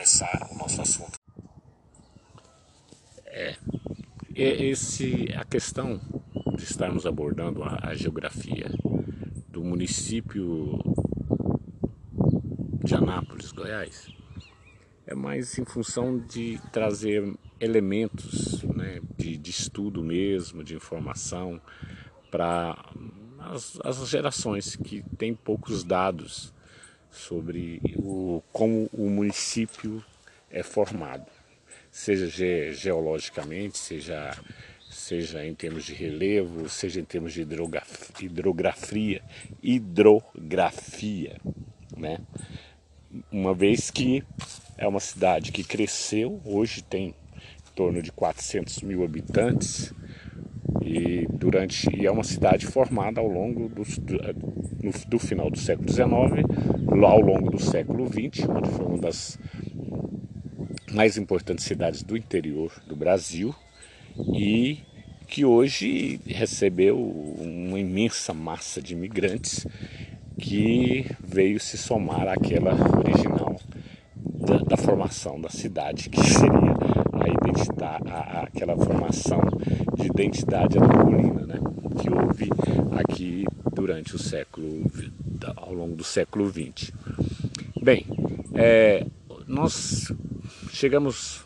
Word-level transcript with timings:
começar 0.00 0.48
o 0.50 0.56
nosso 0.56 0.80
assunto. 0.80 1.18
É, 3.26 3.54
esse, 4.34 5.28
a 5.36 5.44
questão 5.44 6.00
de 6.56 6.64
estarmos 6.64 7.04
abordando 7.04 7.62
a, 7.62 7.78
a 7.82 7.94
geografia 7.94 8.70
do 9.48 9.62
município 9.62 10.78
de 12.82 12.94
Anápolis, 12.94 13.52
Goiás, 13.52 14.08
é 15.06 15.14
mais 15.14 15.58
em 15.58 15.66
função 15.66 16.18
de 16.18 16.58
trazer 16.72 17.36
elementos 17.60 18.62
né, 18.62 19.02
de, 19.18 19.36
de 19.36 19.50
estudo 19.50 20.02
mesmo, 20.02 20.64
de 20.64 20.74
informação 20.74 21.60
para 22.30 22.74
as, 23.38 23.78
as 23.84 24.08
gerações 24.08 24.76
que 24.76 25.04
têm 25.18 25.34
poucos 25.34 25.84
dados 25.84 26.54
sobre 27.10 27.80
o, 27.96 28.42
como 28.52 28.88
o 28.92 29.08
município 29.10 30.04
é 30.50 30.62
formado, 30.62 31.26
seja 31.90 32.28
ge, 32.28 32.72
geologicamente, 32.72 33.78
seja, 33.78 34.36
seja 34.90 35.44
em 35.44 35.54
termos 35.54 35.84
de 35.84 35.94
relevo, 35.94 36.68
seja 36.68 37.00
em 37.00 37.04
termos 37.04 37.32
de 37.32 37.42
hidrografia, 37.42 39.22
hidrografia, 39.62 41.36
né? 41.96 42.18
Uma 43.30 43.52
vez 43.52 43.90
que 43.90 44.22
é 44.78 44.86
uma 44.86 45.00
cidade 45.00 45.50
que 45.50 45.64
cresceu, 45.64 46.40
hoje 46.44 46.82
tem 46.82 47.08
em 47.08 47.74
torno 47.74 48.00
de 48.00 48.12
400 48.12 48.82
mil 48.82 49.04
habitantes, 49.04 49.92
e 50.90 51.26
durante 51.30 51.88
e 51.96 52.04
é 52.04 52.10
uma 52.10 52.24
cidade 52.24 52.66
formada 52.66 53.20
ao 53.20 53.28
longo 53.28 53.68
do, 53.68 53.84
do, 53.84 55.08
do 55.08 55.18
final 55.20 55.48
do 55.48 55.58
século 55.58 55.88
XIX, 55.88 56.10
ao 57.04 57.20
longo 57.20 57.50
do 57.50 57.62
século 57.62 58.08
XX, 58.08 58.48
onde 58.48 58.68
foi 58.70 58.86
uma 58.86 58.98
das 58.98 59.38
mais 60.92 61.16
importantes 61.16 61.64
cidades 61.64 62.02
do 62.02 62.16
interior 62.16 62.72
do 62.88 62.96
Brasil 62.96 63.54
e 64.34 64.78
que 65.28 65.44
hoje 65.44 66.20
recebeu 66.26 67.00
uma 67.00 67.78
imensa 67.78 68.34
massa 68.34 68.82
de 68.82 68.94
imigrantes 68.94 69.64
que 70.36 71.06
veio 71.22 71.60
se 71.60 71.78
somar 71.78 72.26
àquela 72.26 72.74
original 72.98 73.60
da, 74.16 74.58
da 74.58 74.76
formação 74.76 75.40
da 75.40 75.48
cidade, 75.50 76.10
que 76.10 76.20
seria 76.20 76.69
a 77.20 77.28
identidade, 77.28 78.10
a, 78.10 78.42
aquela 78.42 78.76
formação 78.76 79.40
de 79.96 80.06
identidade 80.06 80.78
anapolina, 80.78 81.46
né, 81.46 81.60
que 82.00 82.10
houve 82.12 82.48
aqui 82.98 83.44
durante 83.72 84.16
o 84.16 84.18
século, 84.18 84.90
ao 85.56 85.72
longo 85.72 85.96
do 85.96 86.04
século 86.04 86.50
XX. 86.50 86.92
Bem, 87.82 88.06
é, 88.54 89.06
nós 89.46 90.12
chegamos 90.70 91.44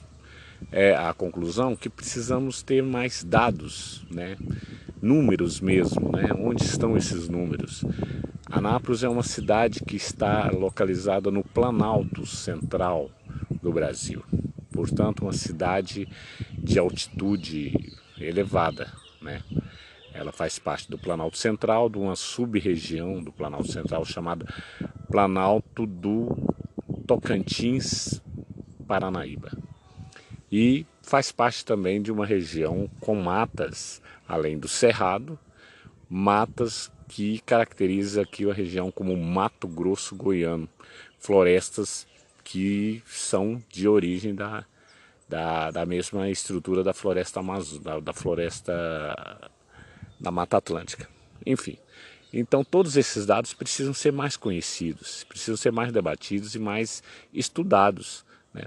é, 0.71 0.95
à 0.95 1.13
conclusão 1.13 1.75
que 1.75 1.89
precisamos 1.89 2.63
ter 2.63 2.83
mais 2.83 3.25
dados, 3.25 4.05
né, 4.11 4.37
números 5.03 5.61
mesmo, 5.61 6.13
né, 6.13 6.31
onde 6.39 6.63
estão 6.63 6.97
esses 6.97 7.29
números? 7.29 7.85
Anápolis 8.51 9.03
é 9.03 9.09
uma 9.09 9.23
cidade 9.23 9.81
que 9.81 9.97
está 9.97 10.49
localizada 10.51 11.31
no 11.31 11.43
Planalto 11.43 12.25
Central 12.25 13.11
do 13.61 13.73
Brasil 13.73 14.23
portanto 14.75 15.23
uma 15.23 15.33
cidade 15.33 16.09
de 16.53 16.79
altitude 16.79 17.73
elevada, 18.19 18.93
né? 19.23 19.41
Ela 20.13 20.33
faz 20.33 20.59
parte 20.59 20.91
do 20.91 20.99
Planalto 20.99 21.39
Central, 21.39 21.89
de 21.89 21.99
uma 21.99 22.15
sub-região 22.15 23.23
do 23.23 23.33
Planalto 23.33 23.71
Central 23.71 24.05
chamada 24.05 24.47
Planalto 25.09 25.87
do 25.87 26.37
Tocantins 27.07 28.21
Paranaíba. 28.87 29.51
E 30.51 30.87
faz 31.03 31.33
parte 31.33 31.65
também 31.65 32.01
de 32.01 32.13
uma 32.13 32.27
região 32.27 32.89
com 33.01 33.17
matas, 33.17 34.01
além 34.27 34.59
do 34.59 34.69
cerrado, 34.69 35.39
matas 36.09 36.93
que 37.09 37.41
caracteriza 37.41 38.23
aqui 38.23 38.49
a 38.49 38.55
região 38.55 38.91
como 38.91 39.17
Mato 39.17 39.67
Grosso 39.67 40.15
Goiano, 40.15 40.69
florestas 41.19 42.07
que 42.45 43.03
são 43.07 43.61
de 43.71 43.89
origem 43.89 44.35
da, 44.35 44.65
da, 45.29 45.71
da 45.71 45.87
mesma 45.87 46.29
estrutura 46.31 46.85
da 46.85 46.93
floresta 46.93 47.41
Amazo, 47.41 47.81
da, 47.81 47.99
da 47.99 48.13
floresta 48.13 48.73
da 50.21 50.31
Mata 50.31 50.59
Atlântica. 50.59 51.09
Enfim, 51.45 51.79
então 52.33 52.63
todos 52.63 52.97
esses 52.97 53.27
dados 53.27 53.55
precisam 53.55 53.95
ser 53.95 54.13
mais 54.13 54.37
conhecidos, 54.37 55.25
precisam 55.25 55.57
ser 55.57 55.73
mais 55.73 55.93
debatidos 55.93 56.55
e 56.55 56.59
mais 56.59 57.03
estudados. 57.33 58.25
Né? 58.53 58.65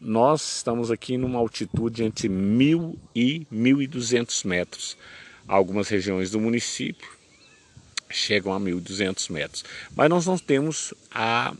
Nós 0.00 0.56
estamos 0.56 0.90
aqui 0.90 1.16
numa 1.16 1.38
altitude 1.38 2.02
entre 2.02 2.28
1.000 2.28 2.96
e 3.14 3.46
1.200 3.52 4.46
metros. 4.46 4.96
Algumas 5.46 5.88
regiões 5.88 6.32
do 6.32 6.40
município 6.40 7.08
chegam 8.10 8.52
a 8.52 8.60
1.200 8.60 9.30
metros, 9.30 9.64
mas 9.94 10.08
nós 10.08 10.26
não 10.26 10.38
temos 10.38 10.94
a 11.10 11.54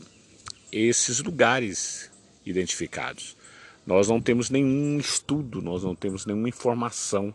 esses 0.71 1.21
lugares 1.21 2.11
identificados. 2.45 3.35
Nós 3.85 4.07
não 4.09 4.19
temos 4.19 4.49
nenhum 4.49 4.97
estudo, 4.97 5.61
nós 5.61 5.83
não 5.83 5.95
temos 5.95 6.25
nenhuma 6.25 6.49
informação 6.49 7.33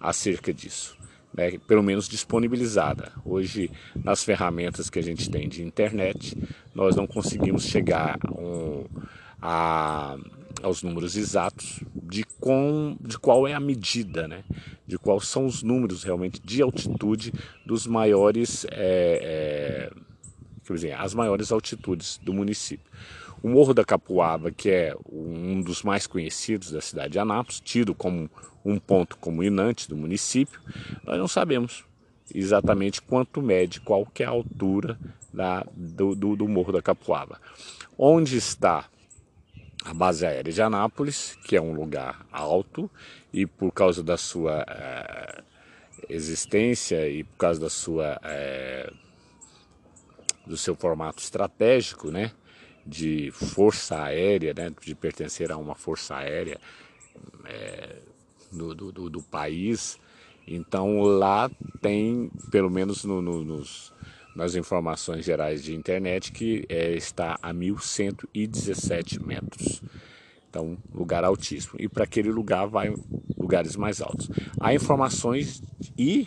acerca 0.00 0.54
disso, 0.54 0.96
né? 1.34 1.58
pelo 1.66 1.82
menos 1.82 2.08
disponibilizada. 2.08 3.12
Hoje, 3.24 3.70
nas 3.96 4.22
ferramentas 4.22 4.88
que 4.88 4.98
a 4.98 5.02
gente 5.02 5.28
tem 5.28 5.48
de 5.48 5.62
internet, 5.62 6.36
nós 6.72 6.94
não 6.94 7.06
conseguimos 7.06 7.64
chegar 7.64 8.18
um, 8.30 8.84
a, 9.42 10.16
aos 10.62 10.84
números 10.84 11.16
exatos 11.16 11.80
de, 11.94 12.24
com, 12.40 12.96
de 13.00 13.18
qual 13.18 13.48
é 13.48 13.54
a 13.54 13.60
medida, 13.60 14.28
né? 14.28 14.44
de 14.86 14.98
quais 14.98 15.26
são 15.26 15.46
os 15.46 15.64
números 15.64 16.04
realmente 16.04 16.40
de 16.40 16.62
altitude 16.62 17.32
dos 17.66 17.88
maiores. 17.88 18.64
É, 18.70 19.90
é, 19.92 20.07
quer 20.68 20.74
dizer, 20.74 20.92
as 20.94 21.14
maiores 21.14 21.52
altitudes 21.52 22.18
do 22.22 22.32
município. 22.32 22.86
O 23.42 23.48
Morro 23.48 23.72
da 23.72 23.84
Capuava, 23.84 24.50
que 24.50 24.68
é 24.70 24.96
um 25.10 25.60
dos 25.60 25.82
mais 25.82 26.06
conhecidos 26.06 26.72
da 26.72 26.80
cidade 26.80 27.12
de 27.12 27.18
Anápolis, 27.18 27.60
tido 27.60 27.94
como 27.94 28.28
um 28.64 28.78
ponto 28.78 29.16
culminante 29.16 29.88
do 29.88 29.96
município, 29.96 30.60
nós 31.04 31.18
não 31.18 31.28
sabemos 31.28 31.84
exatamente 32.34 33.00
quanto 33.00 33.40
mede, 33.40 33.80
qual 33.80 34.04
que 34.04 34.22
é 34.22 34.26
a 34.26 34.30
altura 34.30 34.98
da, 35.32 35.64
do, 35.74 36.14
do, 36.14 36.36
do 36.36 36.48
Morro 36.48 36.72
da 36.72 36.82
Capuava. 36.82 37.40
Onde 37.96 38.36
está 38.36 38.86
a 39.84 39.94
base 39.94 40.26
aérea 40.26 40.52
de 40.52 40.60
Anápolis, 40.60 41.38
que 41.44 41.56
é 41.56 41.60
um 41.60 41.72
lugar 41.72 42.26
alto 42.32 42.90
e 43.32 43.46
por 43.46 43.72
causa 43.72 44.02
da 44.02 44.16
sua 44.16 44.64
é, 44.68 45.42
existência 46.08 47.08
e 47.08 47.24
por 47.24 47.36
causa 47.36 47.60
da 47.60 47.70
sua 47.70 48.20
é, 48.24 48.92
do 50.48 50.56
seu 50.56 50.74
formato 50.74 51.22
estratégico, 51.22 52.10
né, 52.10 52.32
de 52.86 53.30
força 53.30 54.02
aérea, 54.02 54.54
né, 54.54 54.72
de 54.80 54.94
pertencer 54.94 55.52
a 55.52 55.56
uma 55.56 55.74
força 55.74 56.16
aérea 56.16 56.58
é, 57.44 57.96
do, 58.50 58.74
do, 58.74 59.10
do, 59.10 59.22
país. 59.22 59.98
Então 60.46 61.00
lá 61.02 61.50
tem, 61.82 62.30
pelo 62.50 62.70
menos 62.70 63.04
no, 63.04 63.20
no, 63.20 63.44
nos, 63.44 63.92
nas 64.34 64.54
informações 64.54 65.24
gerais 65.24 65.62
de 65.62 65.74
internet, 65.74 66.32
que 66.32 66.64
é, 66.68 66.92
está 66.92 67.38
a 67.42 67.52
1117 67.52 69.22
metros. 69.22 69.82
Então, 70.48 70.78
lugar 70.94 71.24
altíssimo. 71.24 71.74
E 71.78 71.88
para 71.88 72.04
aquele 72.04 72.30
lugar 72.30 72.66
vai 72.66 72.92
lugares 73.36 73.76
mais 73.76 74.00
altos. 74.00 74.30
Há 74.58 74.72
informações 74.72 75.62
e 75.96 76.26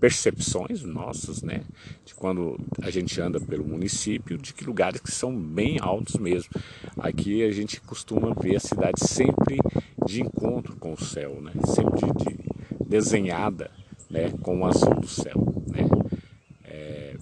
percepções 0.00 0.82
nossas, 0.82 1.42
né, 1.42 1.62
de 2.04 2.14
quando 2.14 2.58
a 2.80 2.90
gente 2.90 3.20
anda 3.20 3.40
pelo 3.40 3.64
município, 3.64 4.38
de 4.38 4.52
que 4.52 4.64
lugares 4.64 5.00
que 5.00 5.10
são 5.10 5.34
bem 5.34 5.78
altos 5.80 6.16
mesmo. 6.16 6.50
Aqui 6.98 7.42
a 7.44 7.50
gente 7.50 7.80
costuma 7.80 8.34
ver 8.34 8.56
a 8.56 8.60
cidade 8.60 9.00
sempre 9.06 9.58
de 10.06 10.22
encontro 10.22 10.76
com 10.76 10.92
o 10.92 11.00
céu, 11.00 11.40
né, 11.40 11.52
sempre 11.66 12.00
de, 12.00 12.24
de 12.24 12.38
desenhada, 12.86 13.70
né, 14.10 14.30
com 14.42 14.60
o 14.60 14.66
azul 14.66 14.94
do 14.94 15.08
céu, 15.08 15.64
né. 15.70 15.88
É, 16.64 17.16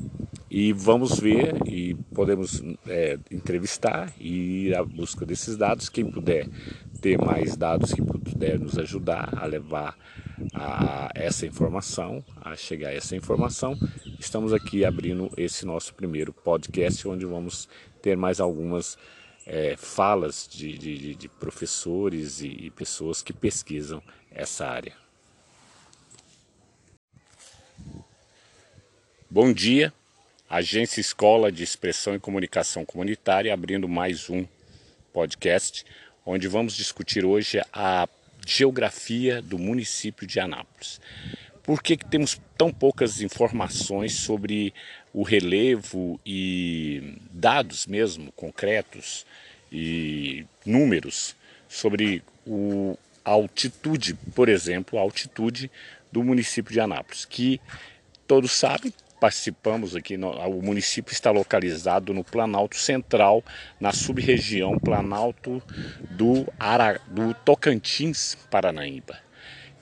e 0.50 0.72
vamos 0.72 1.20
ver 1.20 1.56
e 1.66 1.94
podemos 2.14 2.62
é, 2.86 3.18
entrevistar 3.30 4.12
e 4.18 4.66
ir 4.66 4.74
à 4.74 4.84
busca 4.84 5.24
desses 5.24 5.56
dados. 5.56 5.88
Quem 5.88 6.10
puder 6.10 6.48
ter 7.00 7.18
mais 7.18 7.56
dados 7.56 7.92
que 7.92 8.02
puder 8.02 8.58
nos 8.58 8.78
ajudar 8.78 9.32
a 9.36 9.46
levar 9.46 9.96
a 10.54 11.10
essa 11.14 11.46
informação, 11.46 12.24
a 12.40 12.56
chegar 12.56 12.88
a 12.88 12.94
essa 12.94 13.16
informação, 13.16 13.76
estamos 14.18 14.52
aqui 14.52 14.84
abrindo 14.84 15.30
esse 15.36 15.64
nosso 15.66 15.94
primeiro 15.94 16.32
podcast, 16.32 17.06
onde 17.06 17.26
vamos 17.26 17.68
ter 18.02 18.16
mais 18.16 18.40
algumas 18.40 18.98
é, 19.46 19.76
falas 19.76 20.48
de, 20.50 20.76
de, 20.76 21.14
de 21.14 21.28
professores 21.28 22.40
e, 22.40 22.48
e 22.48 22.70
pessoas 22.70 23.22
que 23.22 23.32
pesquisam 23.32 24.02
essa 24.30 24.66
área. 24.66 24.94
Bom 29.28 29.52
dia, 29.52 29.92
Agência 30.48 31.00
Escola 31.00 31.52
de 31.52 31.62
Expressão 31.62 32.14
e 32.14 32.18
Comunicação 32.18 32.84
Comunitária, 32.84 33.54
abrindo 33.54 33.88
mais 33.88 34.28
um 34.28 34.44
podcast, 35.12 35.84
onde 36.26 36.48
vamos 36.48 36.74
discutir 36.74 37.24
hoje 37.24 37.60
a 37.72 38.08
geografia 38.46 39.40
do 39.42 39.58
município 39.58 40.26
de 40.26 40.40
Anápolis. 40.40 41.00
Por 41.62 41.82
que, 41.82 41.96
que 41.96 42.06
temos 42.06 42.40
tão 42.56 42.72
poucas 42.72 43.20
informações 43.20 44.14
sobre 44.14 44.74
o 45.12 45.22
relevo 45.22 46.20
e 46.24 47.16
dados 47.30 47.86
mesmo 47.86 48.32
concretos 48.32 49.26
e 49.70 50.44
números 50.64 51.36
sobre 51.68 52.22
o, 52.46 52.98
a 53.24 53.30
altitude, 53.30 54.14
por 54.34 54.48
exemplo, 54.48 54.98
a 54.98 55.02
altitude 55.02 55.70
do 56.10 56.24
município 56.24 56.72
de 56.72 56.80
Anápolis, 56.80 57.24
que 57.24 57.60
todos 58.26 58.52
sabem, 58.52 58.92
participamos 59.20 59.94
aqui, 59.94 60.16
no, 60.16 60.30
o 60.30 60.62
município 60.62 61.12
está 61.12 61.30
localizado 61.30 62.14
no 62.14 62.24
Planalto 62.24 62.76
Central, 62.76 63.44
na 63.78 63.92
sub-região 63.92 64.78
Planalto 64.78 65.62
do, 66.10 66.46
Ara, 66.58 67.00
do 67.06 67.34
Tocantins, 67.34 68.36
Paranaíba. 68.50 69.18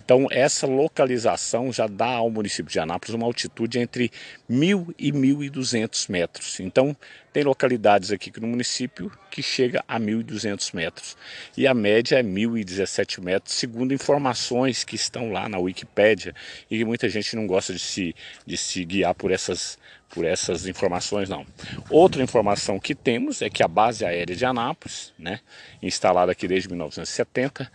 Então, 0.04 0.26
essa 0.30 0.66
localização 0.66 1.70
já 1.70 1.86
dá 1.86 2.06
ao 2.06 2.30
município 2.30 2.72
de 2.72 2.80
Anápolis 2.80 3.14
uma 3.14 3.26
altitude 3.26 3.78
entre 3.78 4.10
1.000 4.50 4.94
e 4.98 5.12
1.200 5.12 6.10
metros. 6.10 6.60
Então, 6.60 6.96
tem 7.32 7.44
localidades 7.44 8.10
aqui 8.10 8.32
no 8.40 8.46
município 8.46 9.10
que 9.30 9.42
chega 9.42 9.84
a 9.86 9.98
1.200 9.98 10.74
metros. 10.74 11.16
E 11.56 11.66
a 11.66 11.74
média 11.74 12.18
é 12.18 12.22
1.017 12.22 13.22
metros, 13.22 13.54
segundo 13.54 13.94
informações 13.94 14.84
que 14.84 14.96
estão 14.96 15.30
lá 15.30 15.48
na 15.48 15.58
Wikipédia 15.58 16.34
e 16.70 16.84
muita 16.84 17.08
gente 17.08 17.36
não 17.36 17.46
gosta 17.46 17.72
de 17.72 17.78
se, 17.78 18.14
de 18.46 18.56
se 18.56 18.84
guiar 18.84 19.14
por 19.14 19.30
essas 19.30 19.78
por 20.08 20.24
essas 20.24 20.66
informações 20.66 21.28
não. 21.28 21.46
Outra 21.90 22.22
informação 22.22 22.80
que 22.80 22.94
temos 22.94 23.42
é 23.42 23.50
que 23.50 23.62
a 23.62 23.68
base 23.68 24.06
aérea 24.06 24.34
de 24.34 24.44
Anápolis, 24.44 25.12
né, 25.18 25.40
instalada 25.82 26.32
aqui 26.32 26.48
desde 26.48 26.68
1970, 26.68 27.70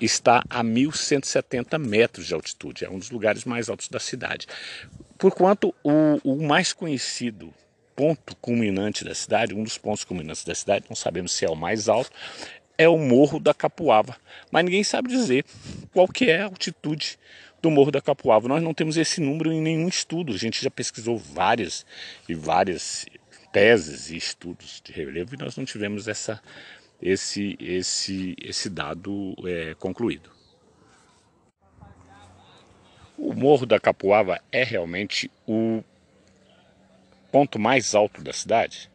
está 0.00 0.42
a 0.50 0.62
1.170 0.62 1.78
metros 1.78 2.26
de 2.26 2.34
altitude, 2.34 2.84
é 2.84 2.90
um 2.90 2.98
dos 2.98 3.10
lugares 3.10 3.44
mais 3.44 3.68
altos 3.68 3.88
da 3.88 4.00
cidade. 4.00 4.46
Porquanto 5.16 5.74
o, 5.82 6.18
o 6.24 6.44
mais 6.44 6.72
conhecido 6.72 7.54
ponto 7.96 8.36
culminante 8.36 9.04
da 9.04 9.14
cidade, 9.14 9.54
um 9.54 9.64
dos 9.64 9.78
pontos 9.78 10.04
culminantes 10.04 10.44
da 10.44 10.54
cidade, 10.54 10.84
não 10.88 10.94
sabemos 10.94 11.32
se 11.32 11.46
é 11.46 11.50
o 11.50 11.56
mais 11.56 11.88
alto, 11.88 12.10
é 12.78 12.86
o 12.86 12.98
Morro 12.98 13.40
da 13.40 13.54
Capuava, 13.54 14.14
mas 14.52 14.64
ninguém 14.64 14.84
sabe 14.84 15.08
dizer 15.08 15.44
qual 15.92 16.06
que 16.06 16.30
é 16.30 16.42
a 16.42 16.44
altitude 16.44 17.18
do 17.62 17.70
Morro 17.70 17.90
da 17.90 18.02
Capuava. 18.02 18.48
Nós 18.48 18.62
não 18.62 18.74
temos 18.74 18.98
esse 18.98 19.20
número 19.20 19.50
em 19.50 19.60
nenhum 19.60 19.88
estudo. 19.88 20.34
A 20.34 20.36
gente 20.36 20.62
já 20.62 20.70
pesquisou 20.70 21.16
várias 21.16 21.86
e 22.28 22.34
várias 22.34 23.06
teses 23.50 24.10
e 24.10 24.16
estudos 24.16 24.82
de 24.84 24.92
relevo 24.92 25.34
e 25.34 25.38
nós 25.38 25.56
não 25.56 25.64
tivemos 25.64 26.06
essa, 26.06 26.42
esse, 27.00 27.56
esse, 27.58 28.36
esse 28.42 28.68
dado 28.68 29.34
é, 29.46 29.74
concluído. 29.78 30.30
O 33.16 33.32
Morro 33.32 33.64
da 33.64 33.80
Capuava 33.80 34.38
é 34.52 34.62
realmente 34.62 35.30
o 35.46 35.82
ponto 37.30 37.58
mais 37.58 37.94
alto 37.94 38.22
da 38.22 38.32
cidade? 38.32 38.90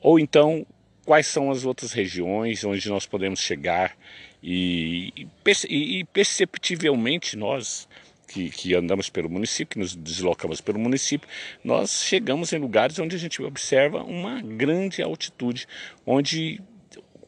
Ou 0.00 0.18
então, 0.18 0.66
quais 1.04 1.26
são 1.26 1.50
as 1.50 1.64
outras 1.64 1.92
regiões 1.92 2.64
onde 2.64 2.88
nós 2.88 3.06
podemos 3.06 3.40
chegar 3.40 3.96
e, 4.42 5.26
e, 5.68 5.98
e 5.98 6.04
perceptivelmente 6.04 7.36
nós 7.36 7.88
que, 8.28 8.50
que, 8.50 8.74
andamos 8.74 9.08
pelo 9.08 9.30
município, 9.30 9.74
que 9.74 9.78
nos 9.78 9.94
deslocamos 9.94 10.60
pelo 10.60 10.78
município, 10.78 11.28
nós 11.62 12.02
chegamos 12.02 12.52
em 12.52 12.58
lugares 12.58 12.98
onde 12.98 13.14
a 13.14 13.18
gente 13.18 13.42
observa 13.42 14.02
uma 14.02 14.42
grande 14.42 15.02
altitude, 15.02 15.66
onde 16.06 16.60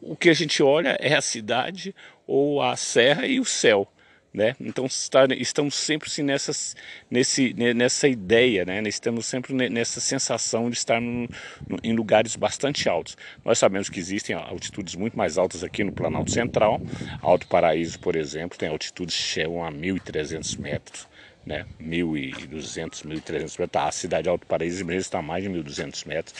o 0.01 0.15
que 0.15 0.29
a 0.29 0.33
gente 0.33 0.61
olha 0.61 0.97
é 0.99 1.15
a 1.15 1.21
cidade 1.21 1.95
ou 2.25 2.61
a 2.61 2.75
serra 2.75 3.25
e 3.25 3.39
o 3.39 3.45
céu. 3.45 3.87
Né? 4.33 4.55
Então 4.59 4.85
estamos 4.85 5.73
sempre 5.73 6.09
nessas, 6.21 6.75
nesse, 7.09 7.53
nessa 7.73 8.07
ideia, 8.07 8.65
né? 8.65 8.81
estamos 8.85 9.25
sempre 9.25 9.53
nessa 9.69 9.99
sensação 9.99 10.69
de 10.69 10.77
estar 10.77 11.01
em 11.01 11.93
lugares 11.93 12.35
bastante 12.35 12.87
altos. 12.87 13.17
Nós 13.43 13.57
sabemos 13.57 13.89
que 13.89 13.99
existem 13.99 14.35
altitudes 14.35 14.95
muito 14.95 15.17
mais 15.17 15.37
altas 15.37 15.63
aqui 15.63 15.83
no 15.83 15.91
Planalto 15.91 16.29
Central. 16.29 16.79
Alto 17.21 17.47
Paraíso, 17.47 17.99
por 17.99 18.15
exemplo, 18.15 18.57
tem 18.57 18.69
altitudes 18.69 19.15
que 19.15 19.23
chegam 19.23 19.65
a 19.65 19.71
1.300 19.71 20.59
metros. 20.59 21.07
Né, 21.45 21.65
1.200, 21.81 23.05
1.300 23.05 23.57
metros, 23.57 23.57
a 23.73 23.91
cidade 23.91 24.23
de 24.23 24.29
Alto 24.29 24.45
Paraíso 24.45 24.83
mesmo 24.83 24.99
está 24.99 25.19
a 25.19 25.21
mais 25.21 25.41
de 25.41 25.49
1.200 25.49 26.05
metros. 26.05 26.35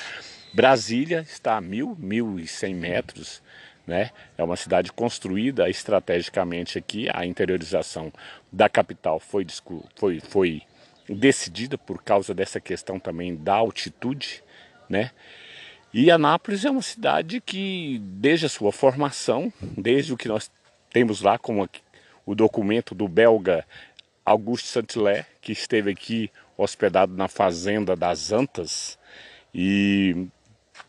Brasília 0.54 1.22
está 1.22 1.58
a 1.58 1.62
1.000, 1.62 1.96
1.100 1.96 2.76
metros, 2.76 3.42
né? 3.88 4.12
É 4.38 4.44
uma 4.44 4.58
cidade 4.58 4.92
construída 4.92 5.70
estrategicamente 5.70 6.78
aqui, 6.78 7.08
a 7.14 7.26
interiorização 7.26 8.12
da 8.52 8.68
capital 8.68 9.18
foi, 9.18 9.48
foi, 9.96 10.20
foi 10.20 10.62
decidida 11.08 11.78
por 11.78 12.04
causa 12.04 12.34
dessa 12.34 12.60
questão 12.60 13.00
também 13.00 13.34
da 13.34 13.56
altitude. 13.56 14.44
Né? 14.90 15.12
E 15.94 16.12
Anápolis 16.12 16.66
é 16.66 16.70
uma 16.70 16.82
cidade 16.82 17.40
que, 17.40 18.00
desde 18.04 18.46
a 18.46 18.50
sua 18.50 18.74
formação, 18.74 19.52
desde 19.62 20.14
o 20.14 20.18
que 20.18 20.28
nós 20.28 20.52
temos 20.92 21.22
lá, 21.22 21.38
como 21.40 21.68
o 22.26 22.36
documento 22.36 22.94
do 22.94 23.08
belga 23.08 23.66
Auguste 24.26 24.68
Saint-Hilaire, 24.68 25.26
que 25.40 25.54
esteve 25.54 25.92
aqui 25.92 26.30
hospedado 26.58 27.16
na 27.16 27.30
fazenda 27.30 27.96
das 27.96 28.34
Antas 28.34 29.00
e 29.56 30.28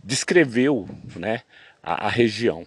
descreveu 0.03 0.89
né, 1.15 1.43
a, 1.81 2.07
a 2.07 2.09
região 2.09 2.67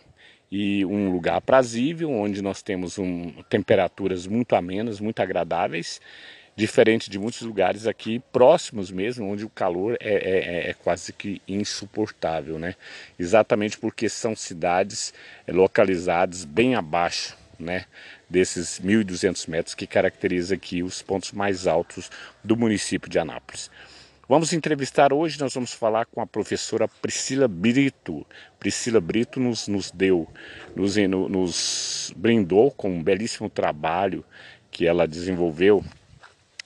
e 0.52 0.84
um 0.86 1.10
lugar 1.10 1.38
aprazível, 1.38 2.12
onde 2.12 2.42
nós 2.42 2.62
temos 2.62 2.98
um, 2.98 3.32
temperaturas 3.50 4.28
muito 4.28 4.56
amenas, 4.56 5.00
muito 5.00 5.22
agradáveis, 5.22 6.02
diferente 6.56 7.10
de 7.10 7.18
muitos 7.18 7.42
lugares 7.42 7.88
aqui 7.88 8.22
próximos 8.34 8.92
mesmo, 8.92 9.26
onde 9.32 9.46
o 9.46 9.50
calor 9.50 9.98
é, 10.02 10.14
é, 10.14 10.40
é, 10.68 10.70
é 10.72 10.74
quase 10.74 11.14
que 11.14 11.42
insuportável, 11.48 12.60
né? 12.60 12.76
Exatamente 13.18 13.78
porque 13.78 14.10
são 14.10 14.36
cidades 14.36 15.14
é, 15.48 15.54
localizadas 15.54 16.44
bem 16.44 16.76
abaixo, 16.76 17.38
né? 17.58 17.86
Desses 18.30 18.82
1.200 18.82 19.48
metros 19.48 19.74
que 19.74 19.88
caracteriza 19.88 20.56
aqui 20.56 20.84
os 20.84 21.02
pontos 21.02 21.32
mais 21.32 21.66
altos 21.66 22.12
do 22.44 22.58
município 22.58 23.10
de 23.10 23.18
Anápolis. 23.18 23.72
Vamos 24.32 24.54
entrevistar 24.54 25.12
hoje, 25.12 25.38
nós 25.42 25.54
vamos 25.54 25.74
falar 25.74 26.06
com 26.06 26.22
a 26.22 26.26
professora 26.26 26.88
Priscila 26.88 27.50
Brito. 27.50 28.26
Priscila 28.58 29.02
Brito 29.02 29.42
nos, 29.42 29.68
nos 29.68 29.92
deu, 29.92 30.26
nos, 30.74 30.96
nos 30.96 32.14
brindou 32.16 32.72
com 32.72 32.92
um 32.92 33.04
belíssimo 33.04 33.50
trabalho 33.50 34.24
que 34.72 34.88
ela 34.88 35.06
desenvolveu 35.06 35.84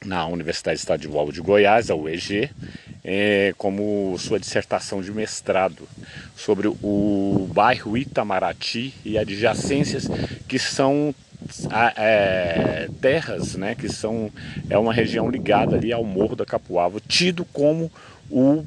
na 0.06 0.26
Universidade 0.28 0.80
Estadual 0.80 1.32
de 1.32 1.42
Goiás, 1.42 1.90
a 1.90 1.96
UEG, 1.96 2.50
é, 3.04 3.54
como 3.58 4.16
sua 4.18 4.40
dissertação 4.40 5.02
de 5.02 5.12
mestrado 5.12 5.88
sobre 6.36 6.68
o 6.68 7.50
bairro 7.54 7.98
Itamaraty 7.98 8.94
e 9.04 9.18
adjacências 9.18 10.08
que 10.48 10.58
são 10.58 11.14
é, 11.96 12.90
terras, 13.02 13.56
né, 13.56 13.76
que 13.76 13.90
são 13.90 14.32
é 14.70 14.78
uma 14.78 14.94
região 14.94 15.30
ligada 15.30 15.76
ali 15.76 15.94
ao 15.94 16.04
Morro 16.04 16.36
da 16.36 16.46
Capuava, 16.46 17.00
tido 17.08 17.46
como 17.46 17.92
o 18.30 18.66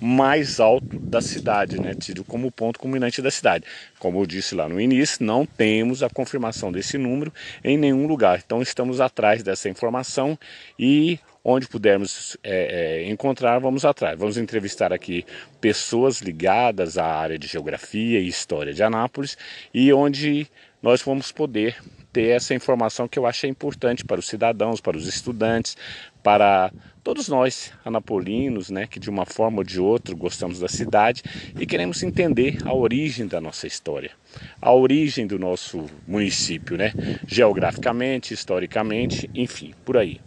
mais 0.00 0.58
alto 0.58 0.98
da 0.98 1.20
cidade, 1.20 1.80
né, 1.80 1.94
tido 1.94 2.24
como 2.24 2.50
ponto 2.50 2.78
culminante 2.78 3.20
da 3.20 3.30
cidade. 3.30 3.64
Como 3.98 4.20
eu 4.20 4.26
disse 4.26 4.54
lá 4.54 4.68
no 4.68 4.80
início, 4.80 5.24
não 5.24 5.44
temos 5.44 6.02
a 6.02 6.08
confirmação 6.08 6.72
desse 6.72 6.96
número 6.96 7.32
em 7.62 7.76
nenhum 7.76 8.06
lugar. 8.06 8.42
Então 8.44 8.62
estamos 8.62 9.00
atrás 9.00 9.42
dessa 9.42 9.68
informação 9.68 10.38
e 10.78 11.18
onde 11.44 11.66
pudermos 11.68 12.36
é, 12.42 13.02
é, 13.02 13.10
encontrar, 13.10 13.58
vamos 13.58 13.84
atrás. 13.84 14.18
Vamos 14.18 14.36
entrevistar 14.36 14.92
aqui 14.92 15.24
pessoas 15.60 16.20
ligadas 16.20 16.98
à 16.98 17.06
área 17.06 17.38
de 17.38 17.46
geografia 17.46 18.20
e 18.20 18.26
história 18.26 18.72
de 18.72 18.82
Anápolis 18.82 19.36
e 19.72 19.92
onde 19.92 20.46
nós 20.82 21.02
vamos 21.02 21.30
poder 21.30 21.76
ter 22.12 22.30
essa 22.30 22.54
informação 22.54 23.06
que 23.06 23.18
eu 23.18 23.26
acho 23.26 23.46
importante 23.46 24.04
para 24.04 24.18
os 24.18 24.26
cidadãos, 24.26 24.80
para 24.80 24.96
os 24.96 25.06
estudantes, 25.06 25.76
para 26.22 26.72
todos 27.02 27.28
nós 27.28 27.72
anapolinos, 27.84 28.70
né, 28.70 28.86
que 28.86 29.00
de 29.00 29.08
uma 29.08 29.24
forma 29.24 29.58
ou 29.58 29.64
de 29.64 29.80
outra 29.80 30.14
gostamos 30.14 30.60
da 30.60 30.68
cidade 30.68 31.22
e 31.58 31.66
queremos 31.66 32.02
entender 32.02 32.58
a 32.64 32.72
origem 32.72 33.26
da 33.26 33.40
nossa 33.40 33.66
história, 33.66 34.12
a 34.60 34.72
origem 34.72 35.26
do 35.26 35.38
nosso 35.38 35.86
município, 36.06 36.76
né, 36.76 36.92
geograficamente, 37.26 38.34
historicamente, 38.34 39.30
enfim, 39.34 39.74
por 39.84 39.96
aí. 39.96 40.20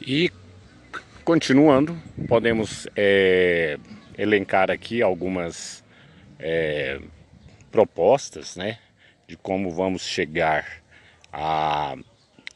E 0.00 0.30
continuando, 1.24 1.96
podemos 2.26 2.88
é, 2.96 3.78
elencar 4.18 4.70
aqui 4.70 5.00
algumas 5.00 5.84
é, 6.38 7.00
propostas, 7.70 8.56
né, 8.56 8.78
de 9.28 9.36
como 9.36 9.70
vamos 9.70 10.02
chegar 10.02 10.82
a 11.32 11.96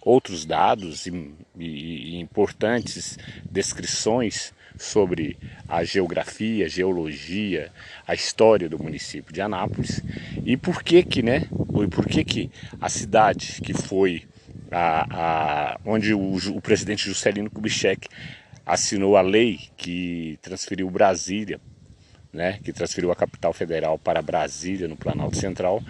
outros 0.06 0.44
dados 0.44 1.06
e, 1.06 1.34
e, 1.58 2.14
e 2.14 2.20
importantes 2.20 3.18
descrições 3.50 4.54
sobre 4.78 5.36
a 5.68 5.82
geografia, 5.82 6.66
a 6.66 6.68
geologia, 6.68 7.72
a 8.06 8.14
história 8.14 8.68
do 8.68 8.80
município 8.80 9.32
de 9.32 9.40
Anápolis 9.40 10.00
e 10.44 10.56
por 10.56 10.84
que 10.84 11.02
que, 11.02 11.22
né, 11.22 11.48
e 11.82 11.88
por 11.88 12.06
que 12.06 12.22
que 12.22 12.50
a 12.80 12.88
cidade 12.88 13.60
que 13.62 13.74
foi 13.74 14.22
a, 14.70 15.72
a 15.74 15.80
onde 15.84 16.14
o, 16.14 16.36
o 16.36 16.60
presidente 16.60 17.06
Juscelino 17.06 17.50
Kubitschek 17.50 18.06
assinou 18.64 19.16
a 19.16 19.22
lei 19.22 19.58
que 19.76 20.38
transferiu 20.40 20.88
Brasília, 20.88 21.60
né, 22.32 22.60
que 22.62 22.72
transferiu 22.72 23.10
a 23.10 23.16
capital 23.16 23.52
federal 23.52 23.98
para 23.98 24.22
Brasília, 24.22 24.86
no 24.86 24.96
Planalto 24.96 25.36
Central, 25.36 25.82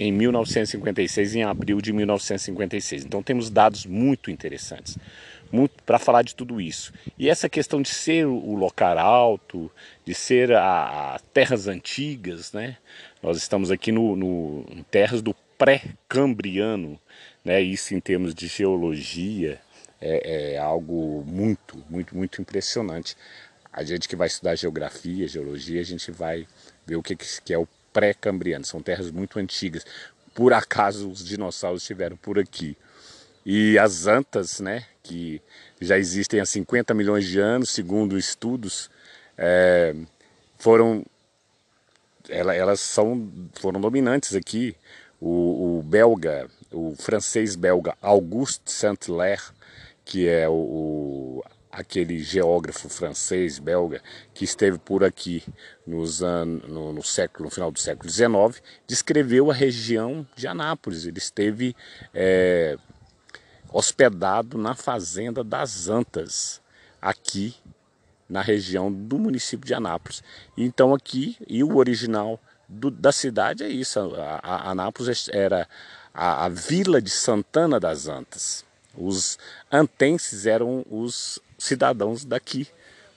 em 0.00 0.10
1956, 0.10 1.34
em 1.34 1.42
abril 1.42 1.78
de 1.78 1.92
1956. 1.92 3.04
Então 3.04 3.22
temos 3.22 3.50
dados 3.50 3.84
muito 3.84 4.30
interessantes 4.30 4.96
para 5.84 5.98
falar 5.98 6.22
de 6.22 6.34
tudo 6.34 6.60
isso. 6.60 6.92
E 7.18 7.28
essa 7.28 7.48
questão 7.48 7.82
de 7.82 7.88
ser 7.88 8.24
o 8.26 8.54
local 8.54 8.98
alto, 8.98 9.70
de 10.04 10.14
ser 10.14 10.52
a, 10.52 11.16
a 11.16 11.18
terras 11.34 11.66
antigas, 11.66 12.52
né? 12.52 12.78
Nós 13.22 13.36
estamos 13.36 13.70
aqui 13.70 13.92
no, 13.92 14.16
no 14.16 14.64
em 14.70 14.82
terras 14.84 15.20
do 15.20 15.34
pré-cambriano, 15.58 16.98
né? 17.44 17.60
Isso 17.60 17.94
em 17.94 18.00
termos 18.00 18.34
de 18.34 18.46
geologia 18.46 19.60
é, 20.00 20.54
é 20.54 20.58
algo 20.58 21.24
muito, 21.26 21.84
muito, 21.90 22.16
muito 22.16 22.40
impressionante. 22.40 23.16
A 23.72 23.84
gente 23.84 24.08
que 24.08 24.16
vai 24.16 24.28
estudar 24.28 24.54
geografia, 24.56 25.28
geologia, 25.28 25.80
a 25.80 25.84
gente 25.84 26.10
vai 26.10 26.46
ver 26.86 26.96
o 26.96 27.02
que, 27.02 27.14
que 27.16 27.52
é 27.52 27.58
o 27.58 27.68
pré-cambriano. 27.92 28.64
São 28.64 28.82
terras 28.82 29.10
muito 29.10 29.38
antigas. 29.38 29.84
Por 30.34 30.52
acaso 30.52 31.10
os 31.10 31.24
dinossauros 31.24 31.82
estiveram 31.82 32.16
por 32.16 32.38
aqui. 32.38 32.76
E 33.44 33.78
as 33.78 34.06
antas, 34.06 34.60
né, 34.60 34.84
que 35.02 35.40
já 35.80 35.98
existem 35.98 36.40
há 36.40 36.46
50 36.46 36.92
milhões 36.94 37.26
de 37.26 37.40
anos, 37.40 37.70
segundo 37.70 38.18
estudos, 38.18 38.90
é, 39.36 39.94
foram 40.58 41.04
elas 42.28 42.80
são, 42.80 43.28
foram 43.54 43.80
dominantes 43.80 44.34
aqui. 44.34 44.76
O, 45.20 45.78
o 45.78 45.82
belga, 45.82 46.48
o 46.72 46.94
francês 46.96 47.54
belga 47.54 47.94
Auguste 48.00 48.72
Saint-Hilaire, 48.72 49.42
que 50.04 50.26
é 50.26 50.48
o, 50.48 50.52
o, 50.52 51.29
aquele 51.70 52.18
geógrafo 52.18 52.88
francês 52.88 53.58
belga 53.58 54.02
que 54.34 54.44
esteve 54.44 54.78
por 54.78 55.04
aqui 55.04 55.44
nos 55.86 56.22
anos, 56.22 56.68
no, 56.68 56.92
no, 56.92 57.02
século, 57.02 57.44
no 57.44 57.50
final 57.50 57.70
do 57.70 57.78
século 57.78 58.10
XIX, 58.10 58.62
descreveu 58.86 59.50
a 59.50 59.54
região 59.54 60.26
de 60.34 60.46
Anápolis. 60.46 61.06
Ele 61.06 61.18
esteve 61.18 61.76
é, 62.12 62.76
hospedado 63.72 64.58
na 64.58 64.74
fazenda 64.74 65.44
das 65.44 65.88
Antas, 65.88 66.60
aqui 67.00 67.54
na 68.28 68.42
região 68.42 68.92
do 68.92 69.18
município 69.18 69.66
de 69.66 69.74
Anápolis. 69.74 70.22
Então 70.56 70.94
aqui, 70.94 71.36
e 71.48 71.62
o 71.62 71.76
original 71.76 72.40
do, 72.68 72.90
da 72.90 73.12
cidade 73.12 73.64
é 73.64 73.68
isso, 73.68 73.98
a, 74.16 74.40
a 74.42 74.70
Anápolis 74.70 75.28
era 75.32 75.68
a, 76.14 76.46
a 76.46 76.48
vila 76.48 77.00
de 77.00 77.10
Santana 77.10 77.80
das 77.80 78.06
Antas. 78.06 78.64
Os 78.96 79.38
antenses 79.70 80.46
eram 80.46 80.84
os 80.90 81.40
cidadãos 81.60 82.24
daqui, 82.24 82.66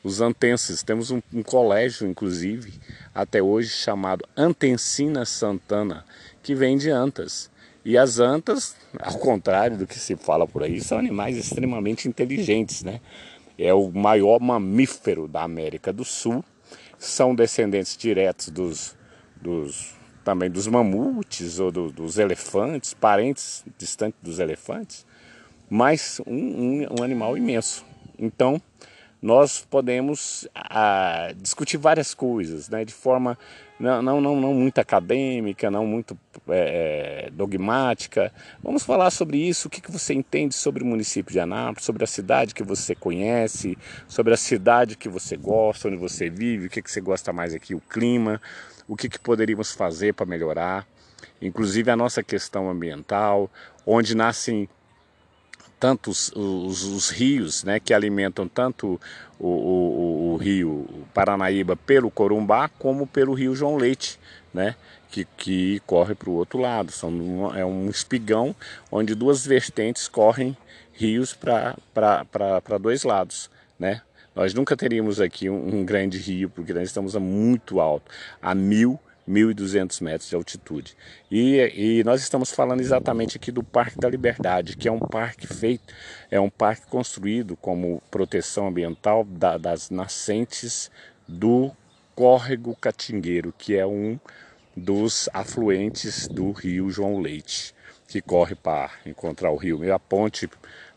os 0.04 0.22
antenses. 0.22 0.84
Temos 0.84 1.10
um, 1.10 1.22
um, 1.34 1.42
colégio, 1.42 2.08
inclusive, 2.08 2.74
até 3.16 3.42
hoje 3.42 3.70
chamado 3.70 4.26
Antensina 4.36 5.26
Santana, 5.26 6.06
que 6.44 6.54
vem 6.54 6.78
de 6.78 6.90
Antas. 6.90 7.50
E 7.86 7.98
as 7.98 8.20
antas, 8.20 8.78
ao 9.00 9.18
contrário 9.18 9.78
do 9.78 9.86
que 9.86 10.00
se 10.00 10.16
fala 10.16 10.48
por 10.48 10.64
aí, 10.64 10.80
são 10.80 10.98
animais 10.98 11.36
extremamente 11.36 12.08
inteligentes, 12.08 12.82
né? 12.82 13.02
É 13.58 13.74
o 13.74 13.92
maior 13.92 14.40
mamífero 14.40 15.28
da 15.28 15.44
América 15.44 15.92
do 15.92 16.06
Sul, 16.06 16.44
são 16.98 17.36
descendentes 17.36 17.98
diretos 17.98 18.48
dos, 18.48 18.96
dos 19.42 19.94
também 20.24 20.50
dos 20.50 20.68
mamutes 20.68 21.60
ou 21.60 21.72
do, 21.72 21.92
dos 21.92 22.18
elefantes, 22.18 22.94
parentes 22.94 23.66
distantes 23.78 24.18
dos 24.22 24.40
elefantes, 24.40 25.06
mas 25.70 26.22
um, 26.26 26.34
um, 26.34 26.88
um 27.00 27.04
animal 27.04 27.38
imenso. 27.38 27.86
Então, 28.24 28.62
nós 29.22 29.66
podemos 29.70 30.48
ah, 30.56 31.32
discutir 31.36 31.78
várias 31.78 32.14
coisas, 32.14 32.70
né, 32.70 32.84
de 32.84 32.94
forma 32.94 33.38
não, 33.80 34.02
não, 34.02 34.22
não, 34.22 34.40
não 34.40 34.54
muito 34.54 34.80
acadêmica, 34.80 35.70
não 35.70 35.86
muito 35.86 36.18
é, 36.48 37.30
dogmática. 37.34 38.32
Vamos 38.62 38.84
falar 38.84 39.12
sobre 39.12 39.38
isso, 39.38 39.68
o 39.68 39.72
que, 39.72 39.82
que 39.82 39.92
você 39.92 40.14
entende 40.14 40.56
sobre 40.56 40.84
o 40.84 40.86
município 40.86 41.34
de 41.34 41.40
Anápolis, 41.40 41.84
sobre 41.84 42.04
a 42.04 42.08
cidade 42.08 42.54
que 42.54 42.64
você 42.64 42.96
conhece, 42.96 43.78
sobre 44.08 44.34
a 44.34 44.38
cidade 44.38 44.96
que 44.96 45.10
você 45.10 45.36
gosta, 45.36 45.90
onde 45.90 45.98
você 45.98 46.30
vive, 46.30 46.68
o 46.68 46.70
que, 46.70 46.82
que 46.82 46.92
você 46.92 47.02
gosta 47.02 47.34
mais 47.34 47.54
aqui, 47.54 47.76
o 47.76 47.82
clima, 47.82 48.42
o 48.88 48.96
que, 48.96 49.10
que 49.10 49.20
poderíamos 49.20 49.74
fazer 49.74 50.14
para 50.14 50.26
melhorar, 50.26 50.88
inclusive 51.42 51.92
a 51.92 51.96
nossa 51.96 52.24
questão 52.24 52.70
ambiental, 52.70 53.50
onde 53.86 54.16
nascem 54.16 54.70
tantos 55.84 56.32
os, 56.34 56.82
os, 56.84 57.10
rios 57.10 57.66
né, 57.66 57.78
que 57.78 57.94
alimentam 57.94 58.48
tanto 58.48 58.98
o, 59.38 59.48
o, 59.50 60.34
o, 60.34 60.38
rio 60.38 60.88
Paranaíba 61.14 61.76
pelo 61.76 62.10
Corumbá 62.10 62.70
como 62.70 63.06
pelo 63.06 63.34
rio 63.34 63.54
João 63.54 63.76
Leite, 63.76 64.18
né, 64.54 64.78
que, 65.12 65.26
que 65.36 65.82
corre 65.86 66.16
para 66.16 66.30
o 66.30 66.36
outro 66.36 66.58
lado. 66.58 66.90
São 66.90 67.54
é 67.54 67.66
um 67.66 67.90
espigão 67.90 68.56
onde 68.90 69.14
duas 69.14 69.46
vertentes 69.46 70.08
correm 70.08 70.56
rios 70.94 71.34
para 71.34 72.78
dois 72.80 73.04
lados. 73.04 73.52
Né? 73.78 74.02
Nós 74.34 74.54
nunca 74.54 74.78
teríamos 74.78 75.20
aqui 75.20 75.50
um, 75.50 75.80
um 75.80 75.86
grande 75.86 76.18
rio, 76.18 76.50
porque 76.50 76.74
nós 76.74 76.84
estamos 76.84 77.14
a 77.14 77.20
muito 77.20 77.82
alto, 77.82 78.10
a 78.42 78.56
mil 78.56 78.98
1.200 79.28 80.02
metros 80.02 80.30
de 80.30 80.36
altitude. 80.36 80.98
E, 81.32 82.00
e, 82.00 82.04
nós 82.04 82.22
estamos 82.22 82.52
falando 82.52 82.82
exatamente 82.82 83.38
aqui 83.38 83.52
do 83.52 83.64
Parque 83.64 83.98
da 83.98 84.10
Liberdade, 84.10 84.76
que 84.76 84.88
é 84.88 84.92
um 84.92 85.00
parque 85.00 85.48
feito, 85.48 85.94
é 86.30 86.40
um 86.40 86.50
parque 86.50 86.88
construído 86.88 87.56
como 87.56 88.02
proteção 88.12 88.68
ambiental 88.68 89.24
da, 89.24 89.58
das 89.58 89.90
nascentes 89.90 90.92
do 91.28 91.72
Córrego 92.16 92.76
Catingueiro, 92.76 93.54
que 93.58 93.76
é 93.76 93.86
um 93.86 94.20
dos 94.76 95.30
afluentes 95.34 96.28
do 96.28 96.52
rio 96.52 96.90
João 96.90 97.20
Leite, 97.20 97.74
que 98.08 98.22
corre 98.22 98.56
para 98.56 98.92
encontrar 99.06 99.52
o 99.52 99.56
rio 99.56 99.80
meio 99.80 99.94
a 99.94 100.00
ponte 100.00 100.50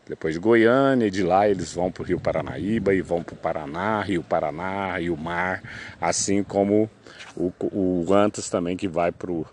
depois 0.07 0.33
de 0.33 0.39
Goiânia, 0.39 1.07
e 1.07 1.11
de 1.11 1.23
lá 1.23 1.47
eles 1.49 1.73
vão 1.73 1.91
para 1.91 2.03
o 2.03 2.05
Rio 2.05 2.19
Paranaíba 2.19 2.93
e 2.93 3.01
vão 3.01 3.21
para 3.21 3.33
o 3.33 3.37
Paraná, 3.37 4.01
Rio 4.01 4.23
Paraná, 4.23 4.97
Rio 4.97 5.17
Mar, 5.17 5.61
assim 5.99 6.43
como 6.43 6.89
o, 7.37 7.53
o 7.71 8.13
Antas 8.13 8.49
também 8.49 8.75
que 8.75 8.87
vai 8.87 9.11
para 9.11 9.31
o 9.31 9.45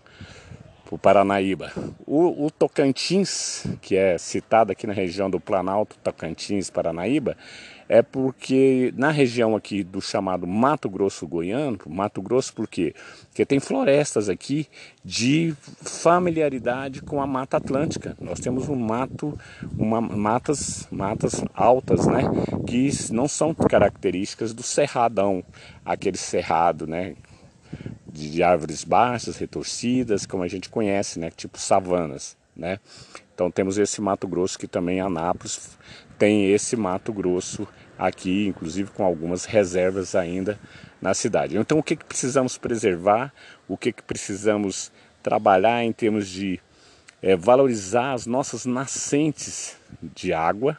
Paranaíba. 1.01 1.71
O, 2.05 2.45
o, 2.45 2.51
Tocantins, 2.51 3.65
que 3.81 3.95
é 3.95 4.17
citado 4.17 4.71
aqui 4.71 4.87
na 4.87 4.93
região 4.93 5.29
do 5.29 5.39
Planalto, 5.39 5.97
Tocantins, 6.03 6.69
Paranaíba, 6.69 7.37
é 7.87 8.01
porque 8.01 8.91
na 8.97 9.11
região 9.11 9.55
aqui 9.55 9.83
do 9.83 10.01
chamado 10.01 10.47
Mato 10.47 10.89
Grosso 10.89 11.27
Goiano, 11.27 11.77
Mato 11.85 12.21
Grosso 12.21 12.53
por 12.53 12.67
quê? 12.67 12.95
Porque 13.27 13.45
tem 13.45 13.59
florestas 13.59 14.27
aqui 14.27 14.67
de 15.03 15.53
familiaridade 15.83 17.01
com 17.01 17.21
a 17.21 17.27
Mata 17.27 17.57
Atlântica. 17.57 18.15
Nós 18.19 18.39
temos 18.39 18.67
um 18.69 18.75
mato, 18.75 19.37
uma, 19.77 20.01
matas, 20.01 20.87
matas 20.89 21.43
altas, 21.53 22.07
né? 22.07 22.23
Que 22.65 22.89
não 23.11 23.27
são 23.27 23.53
características 23.53 24.53
do 24.53 24.63
cerradão, 24.63 25.43
aquele 25.85 26.17
cerrado, 26.17 26.87
né? 26.87 27.15
De, 28.07 28.41
árvores 28.41 28.83
baixas, 28.83 29.37
retorcidas, 29.37 30.25
como 30.25 30.43
a 30.43 30.47
gente 30.47 30.69
conhece, 30.69 31.19
né? 31.19 31.29
Tipo 31.31 31.59
savanas, 31.59 32.37
né? 32.55 32.79
Então 33.33 33.51
temos 33.51 33.77
esse 33.77 33.99
Mato 34.01 34.27
Grosso 34.27 34.57
que 34.57 34.67
também 34.67 35.01
Anápolis 35.01 35.77
tem 36.17 36.51
esse 36.51 36.75
Mato 36.75 37.11
Grosso 37.11 37.67
aqui, 37.97 38.47
inclusive 38.47 38.91
com 38.91 39.03
algumas 39.03 39.45
reservas 39.45 40.15
ainda 40.15 40.59
na 41.01 41.13
cidade. 41.13 41.57
Então, 41.57 41.77
o 41.77 41.83
que, 41.83 41.95
que 41.95 42.05
precisamos 42.05 42.57
preservar, 42.57 43.33
o 43.67 43.77
que, 43.77 43.91
que 43.91 44.03
precisamos 44.03 44.91
trabalhar 45.21 45.83
em 45.83 45.91
termos 45.91 46.27
de 46.29 46.59
é, 47.21 47.35
valorizar 47.35 48.13
as 48.13 48.25
nossas 48.25 48.65
nascentes 48.65 49.77
de 50.01 50.33
água, 50.33 50.77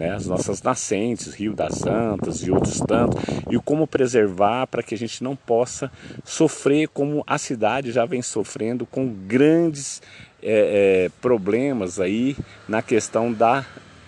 né, 0.00 0.14
as 0.14 0.26
nossas 0.26 0.62
nascentes, 0.62 1.34
Rio 1.34 1.52
das 1.52 1.84
Antas 1.84 2.42
e 2.42 2.50
outros 2.50 2.80
tantos, 2.80 3.22
e 3.50 3.58
como 3.58 3.86
preservar 3.86 4.66
para 4.66 4.82
que 4.82 4.94
a 4.94 4.98
gente 4.98 5.22
não 5.22 5.36
possa 5.36 5.92
sofrer 6.24 6.88
como 6.88 7.22
a 7.26 7.36
cidade 7.36 7.92
já 7.92 8.06
vem 8.06 8.22
sofrendo 8.22 8.86
com 8.86 9.06
grandes 9.06 10.00
é, 10.42 11.04
é, 11.04 11.10
problemas 11.20 12.00
aí 12.00 12.34
na 12.66 12.80
questão 12.80 13.30
da 13.30 13.66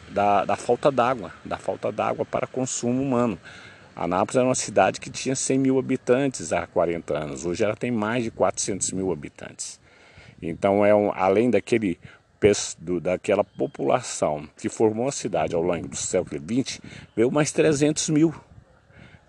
da, 0.09 0.45
da 0.45 0.57
falta 0.57 0.91
d'água, 0.91 1.33
da 1.43 1.57
falta 1.57 1.91
d'água 1.91 2.25
para 2.25 2.47
consumo 2.47 3.03
humano. 3.03 3.39
Anápolis 3.97 4.37
era 4.37 4.45
uma 4.45 4.55
cidade 4.55 5.01
que 5.01 5.09
tinha 5.11 5.35
100 5.35 5.59
mil 5.59 5.79
habitantes 5.79 6.53
há 6.53 6.67
40 6.67 7.19
anos, 7.19 7.47
hoje 7.47 7.65
ela 7.65 7.75
tem 7.77 7.91
mais 7.91 8.25
de 8.25 8.31
400 8.31 8.93
mil 8.93 9.11
habitantes. 9.11 9.81
Então, 10.43 10.85
é 10.85 10.95
um, 10.95 11.11
além 11.15 11.51
daquele 11.51 11.99
do, 12.79 13.01
daquela 13.01 13.45
população 13.45 14.49
que 14.57 14.69
formou 14.69 15.09
a 15.09 15.13
cidade 15.13 15.55
ao 15.55 15.63
longo 15.63 15.87
do 15.89 15.97
século 15.97 16.41
XX, 16.41 16.81
veio 17.15 17.31
mais 17.31 17.53
300 17.53 18.09
mil. 18.11 18.35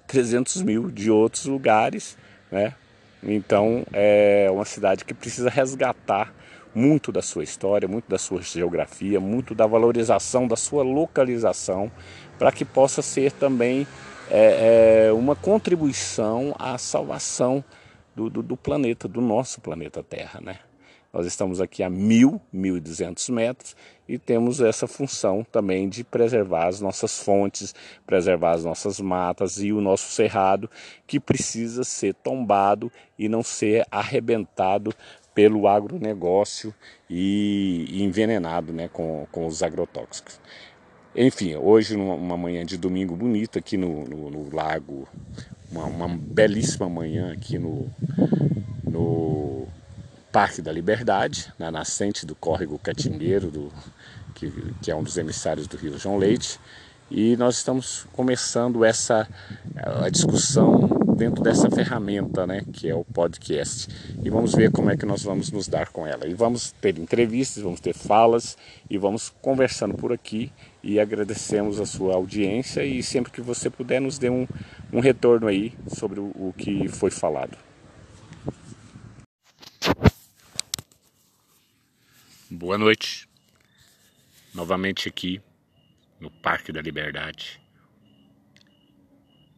300 0.07 0.61
mil 0.63 0.89
de 0.89 1.09
outros 1.11 1.45
lugares, 1.45 2.17
né? 2.51 2.73
Então 3.21 3.85
é 3.93 4.49
uma 4.51 4.65
cidade 4.65 5.05
que 5.05 5.13
precisa 5.13 5.49
resgatar 5.49 6.33
muito 6.75 7.11
da 7.11 7.21
sua 7.21 7.43
história, 7.43 7.87
muito 7.87 8.09
da 8.09 8.17
sua 8.17 8.41
geografia, 8.41 9.19
muito 9.19 9.53
da 9.53 9.65
valorização 9.65 10.47
da 10.47 10.55
sua 10.55 10.83
localização, 10.83 11.91
para 12.37 12.51
que 12.51 12.65
possa 12.65 13.01
ser 13.01 13.31
também 13.31 13.87
é, 14.29 15.07
é, 15.07 15.13
uma 15.13 15.35
contribuição 15.35 16.55
à 16.57 16.77
salvação 16.77 17.63
do, 18.15 18.29
do, 18.29 18.41
do, 18.41 18.57
planeta, 18.57 19.07
do 19.07 19.21
nosso 19.21 19.61
planeta 19.61 20.03
Terra. 20.03 20.41
Né? 20.41 20.57
Nós 21.13 21.27
estamos 21.27 21.61
aqui 21.61 21.83
a 21.83 21.91
mil, 21.91 22.41
mil 22.51 22.75
e 22.75 22.79
duzentos 22.79 23.29
metros 23.29 23.75
e 24.09 24.17
temos 24.17 24.59
essa 24.59 24.87
função 24.87 25.45
também 25.51 25.87
de 25.87 26.03
preservar 26.03 26.67
as 26.67 26.81
nossas 26.81 27.19
fontes, 27.19 27.75
preservar 28.03 28.53
as 28.53 28.65
nossas 28.65 28.99
matas 28.99 29.59
e 29.59 29.71
o 29.71 29.79
nosso 29.79 30.11
cerrado 30.11 30.67
que 31.05 31.19
precisa 31.19 31.83
ser 31.83 32.15
tombado 32.15 32.91
e 33.17 33.29
não 33.29 33.43
ser 33.43 33.85
arrebentado 33.91 34.91
pelo 35.35 35.67
agronegócio 35.67 36.73
e, 37.07 37.85
envenenado 38.03 38.73
né, 38.73 38.87
com, 38.87 39.27
com 39.31 39.45
os 39.45 39.61
agrotóxicos. 39.61 40.39
Enfim, 41.15 41.55
hoje, 41.55 41.95
numa 41.95 42.35
manhã 42.35 42.65
de 42.65 42.75
domingo 42.75 43.15
bonita 43.15 43.59
aqui 43.59 43.77
no, 43.77 44.03
no, 44.03 44.31
no 44.31 44.55
lago, 44.55 45.07
uma, 45.71 45.85
uma, 45.85 46.07
belíssima 46.07 46.89
manhã 46.89 47.31
aqui 47.31 47.59
no, 47.59 47.87
no 48.83 49.62
Parque 50.33 50.63
da 50.63 50.71
Liberdade, 50.71 51.53
na 51.59 51.69
nascente 51.69 52.25
do 52.25 52.33
córrego 52.33 52.79
Catingueiro, 52.79 53.51
do, 53.51 53.71
que, 54.33 54.51
que 54.81 54.89
é 54.89 54.95
um 54.95 55.03
dos 55.03 55.15
emissários 55.15 55.67
do 55.67 55.77
Rio 55.77 55.95
João 55.99 56.17
Leite, 56.17 56.59
e 57.11 57.37
nós 57.37 57.57
estamos 57.57 58.07
começando 58.11 58.83
essa 58.83 59.27
a 59.75 60.09
discussão 60.09 60.89
dentro 61.15 61.43
dessa 61.43 61.69
ferramenta, 61.69 62.47
né, 62.47 62.63
que 62.73 62.89
é 62.89 62.95
o 62.95 63.03
podcast. 63.03 63.87
E 64.23 64.29
vamos 64.31 64.55
ver 64.55 64.71
como 64.71 64.89
é 64.89 64.97
que 64.97 65.05
nós 65.05 65.21
vamos 65.21 65.51
nos 65.51 65.67
dar 65.67 65.89
com 65.89 66.07
ela. 66.07 66.25
E 66.25 66.33
vamos 66.33 66.71
ter 66.81 66.97
entrevistas, 66.97 67.61
vamos 67.61 67.79
ter 67.79 67.93
falas 67.93 68.57
e 68.89 68.97
vamos 68.97 69.31
conversando 69.39 69.93
por 69.93 70.11
aqui 70.11 70.51
e 70.81 70.99
agradecemos 70.99 71.79
a 71.79 71.85
sua 71.85 72.15
audiência 72.15 72.83
e 72.83 73.03
sempre 73.03 73.31
que 73.31 73.41
você 73.41 73.69
puder 73.69 74.01
nos 74.01 74.17
dê 74.17 74.31
um, 74.31 74.47
um 74.91 74.99
retorno 74.99 75.45
aí 75.45 75.73
sobre 75.89 76.19
o, 76.19 76.31
o 76.33 76.55
que 76.57 76.87
foi 76.87 77.11
falado. 77.11 77.55
Boa 82.55 82.77
noite. 82.77 83.27
Novamente 84.53 85.09
aqui 85.09 85.41
no 86.19 86.29
Parque 86.29 86.71
da 86.71 86.83
Liberdade, 86.83 87.59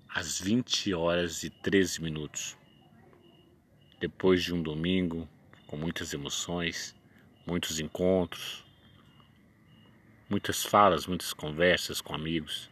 às 0.07 0.39
20 0.39 0.93
horas 0.93 1.43
e 1.43 1.49
13 1.49 2.01
minutos. 2.01 2.57
Depois 3.99 4.41
de 4.41 4.53
um 4.53 4.63
domingo 4.63 5.27
com 5.67 5.75
muitas 5.75 6.13
emoções, 6.13 6.95
muitos 7.45 7.81
encontros, 7.81 8.63
muitas 10.29 10.63
falas, 10.63 11.05
muitas 11.05 11.33
conversas 11.33 11.99
com 11.99 12.15
amigos. 12.15 12.69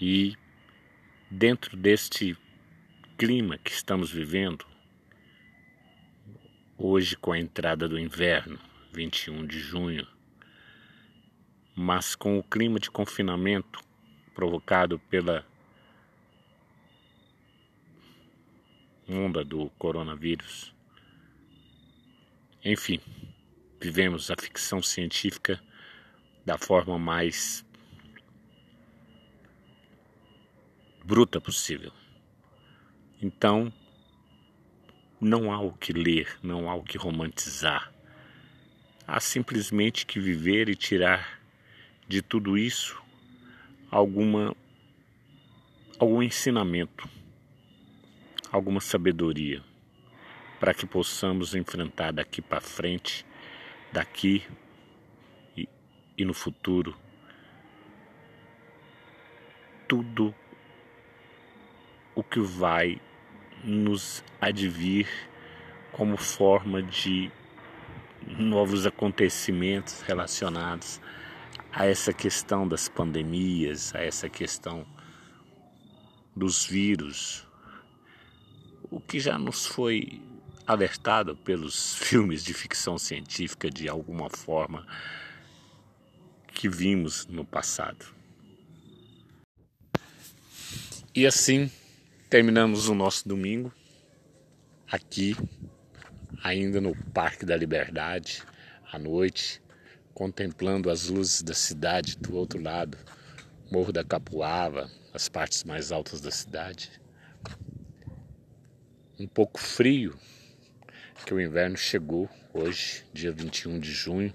E 0.00 0.36
dentro 1.28 1.76
deste 1.76 2.38
clima 3.18 3.58
que 3.58 3.72
estamos 3.72 4.12
vivendo, 4.12 4.64
hoje 6.84 7.16
com 7.16 7.30
a 7.30 7.38
entrada 7.38 7.88
do 7.88 7.96
inverno, 7.96 8.58
21 8.92 9.46
de 9.46 9.60
junho, 9.60 10.04
mas 11.76 12.16
com 12.16 12.36
o 12.36 12.42
clima 12.42 12.80
de 12.80 12.90
confinamento 12.90 13.80
provocado 14.34 14.98
pela 14.98 15.46
onda 19.08 19.44
do 19.44 19.70
coronavírus. 19.78 20.74
Enfim, 22.64 23.00
vivemos 23.80 24.28
a 24.28 24.34
ficção 24.36 24.82
científica 24.82 25.62
da 26.44 26.58
forma 26.58 26.98
mais 26.98 27.64
bruta 31.04 31.40
possível. 31.40 31.92
Então, 33.20 33.72
não 35.22 35.52
há 35.52 35.60
o 35.60 35.72
que 35.72 35.92
ler, 35.92 36.36
não 36.42 36.68
há 36.68 36.74
o 36.74 36.82
que 36.82 36.98
romantizar. 36.98 37.92
Há 39.06 39.20
simplesmente 39.20 40.04
que 40.04 40.18
viver 40.18 40.68
e 40.68 40.74
tirar 40.74 41.40
de 42.08 42.20
tudo 42.20 42.58
isso 42.58 43.00
alguma 43.88 44.52
algum 45.96 46.20
ensinamento, 46.24 47.08
alguma 48.50 48.80
sabedoria 48.80 49.62
para 50.58 50.74
que 50.74 50.86
possamos 50.86 51.54
enfrentar 51.54 52.12
daqui 52.12 52.42
para 52.42 52.60
frente, 52.60 53.24
daqui 53.92 54.42
e, 55.56 55.68
e 56.18 56.24
no 56.24 56.34
futuro 56.34 56.96
tudo 59.86 60.34
o 62.12 62.24
que 62.24 62.40
vai 62.40 63.00
nos 63.62 64.24
advir 64.40 65.08
como 65.92 66.16
forma 66.16 66.82
de 66.82 67.30
novos 68.38 68.86
acontecimentos 68.86 70.00
relacionados 70.00 71.00
a 71.70 71.86
essa 71.86 72.12
questão 72.12 72.66
das 72.66 72.88
pandemias, 72.88 73.94
a 73.94 74.00
essa 74.00 74.28
questão 74.28 74.86
dos 76.34 76.64
vírus, 76.64 77.46
o 78.90 79.00
que 79.00 79.20
já 79.20 79.38
nos 79.38 79.66
foi 79.66 80.20
alertado 80.66 81.36
pelos 81.36 81.94
filmes 82.02 82.44
de 82.44 82.54
ficção 82.54 82.98
científica 82.98 83.70
de 83.70 83.88
alguma 83.88 84.28
forma 84.30 84.86
que 86.48 86.68
vimos 86.68 87.26
no 87.26 87.44
passado. 87.44 88.06
E 91.14 91.26
assim 91.26 91.70
terminamos 92.32 92.88
o 92.88 92.94
nosso 92.94 93.28
domingo 93.28 93.70
aqui, 94.90 95.36
ainda 96.42 96.80
no 96.80 96.96
Parque 97.12 97.44
da 97.44 97.54
Liberdade, 97.54 98.42
à 98.90 98.98
noite, 98.98 99.60
contemplando 100.14 100.88
as 100.88 101.08
luzes 101.08 101.42
da 101.42 101.52
cidade 101.52 102.16
do 102.16 102.34
outro 102.34 102.58
lado, 102.58 102.96
Morro 103.70 103.92
da 103.92 104.02
Capuava, 104.02 104.90
as 105.12 105.28
partes 105.28 105.62
mais 105.64 105.92
altas 105.92 106.22
da 106.22 106.30
cidade. 106.30 106.90
Um 109.18 109.26
pouco 109.26 109.60
frio, 109.60 110.18
que 111.26 111.34
o 111.34 111.40
inverno 111.40 111.76
chegou 111.76 112.30
hoje, 112.54 113.04
dia 113.12 113.30
21 113.30 113.78
de 113.78 113.92
junho, 113.92 114.34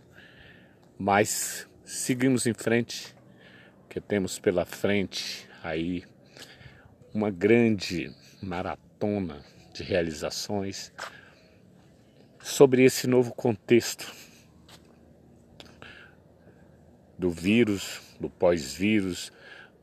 mas 0.99 1.67
seguimos 1.83 2.45
em 2.45 2.53
frente, 2.53 3.15
que 3.89 3.99
temos 3.99 4.37
pela 4.37 4.65
frente 4.65 5.49
aí 5.63 6.03
uma 7.17 7.31
grande 7.31 8.13
maratona 8.43 9.43
de 9.73 9.81
realizações 9.81 10.93
sobre 12.39 12.83
esse 12.83 13.07
novo 13.07 13.33
contexto 13.33 14.13
do 17.17 17.31
vírus, 17.31 18.01
do 18.19 18.29
pós-vírus, 18.29 19.31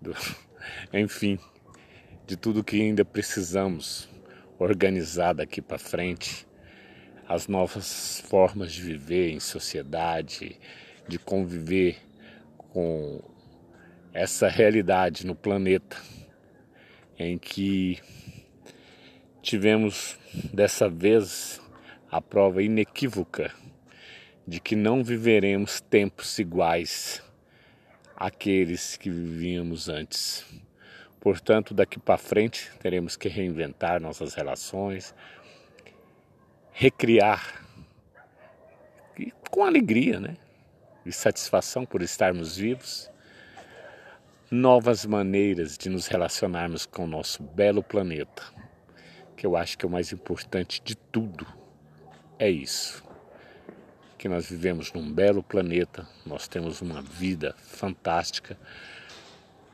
do... 0.00 0.14
enfim, 0.94 1.36
de 2.24 2.36
tudo 2.36 2.62
que 2.62 2.80
ainda 2.80 3.04
precisamos 3.04 4.08
organizar 4.56 5.32
daqui 5.32 5.60
para 5.60 5.76
frente, 5.76 6.46
as 7.26 7.48
novas 7.48 8.22
formas 8.28 8.72
de 8.72 8.80
viver 8.80 9.30
em 9.30 9.40
sociedade, 9.40 10.56
de 11.08 11.18
conviver 11.18 11.96
com 12.56 13.20
essa 14.12 14.48
realidade 14.48 15.26
no 15.26 15.34
planeta 15.34 16.13
em 17.18 17.38
que 17.38 17.98
tivemos 19.42 20.18
dessa 20.52 20.88
vez 20.88 21.60
a 22.10 22.20
prova 22.20 22.62
inequívoca 22.62 23.52
de 24.46 24.60
que 24.60 24.76
não 24.76 25.02
viveremos 25.02 25.80
tempos 25.80 26.38
iguais 26.38 27.22
àqueles 28.16 28.96
que 28.96 29.10
vivíamos 29.10 29.88
antes. 29.88 30.44
Portanto, 31.20 31.72
daqui 31.72 31.98
para 31.98 32.18
frente 32.18 32.70
teremos 32.80 33.16
que 33.16 33.28
reinventar 33.28 34.00
nossas 34.00 34.34
relações, 34.34 35.14
recriar 36.72 37.64
e 39.18 39.32
com 39.50 39.64
alegria, 39.64 40.20
né? 40.20 40.36
E 41.06 41.12
satisfação 41.12 41.86
por 41.86 42.02
estarmos 42.02 42.56
vivos, 42.56 43.10
novas 44.54 45.04
maneiras 45.04 45.76
de 45.76 45.88
nos 45.88 46.06
relacionarmos 46.06 46.86
com 46.86 47.02
o 47.02 47.08
nosso 47.08 47.42
belo 47.42 47.82
planeta, 47.82 48.44
que 49.36 49.44
eu 49.44 49.56
acho 49.56 49.76
que 49.76 49.84
é 49.84 49.88
o 49.88 49.90
mais 49.90 50.12
importante 50.12 50.80
de 50.80 50.94
tudo. 50.94 51.44
É 52.38 52.48
isso 52.48 53.02
que 54.16 54.28
nós 54.28 54.48
vivemos 54.48 54.92
num 54.92 55.12
belo 55.12 55.42
planeta, 55.42 56.06
nós 56.24 56.46
temos 56.46 56.80
uma 56.80 57.02
vida 57.02 57.56
fantástica, 57.58 58.56